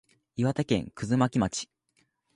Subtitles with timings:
[0.35, 1.69] 岩手県葛巻町